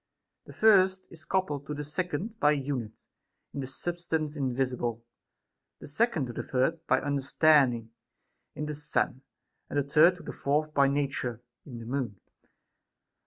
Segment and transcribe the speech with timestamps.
[0.45, 3.03] The first is coupled to the second by a unit,
[3.53, 5.05] in the substance invisible;
[5.79, 7.91] the second to the third by understanding,
[8.55, 9.21] in the Sun;
[9.69, 12.19] and the third to the fourth by nature, in the Moon.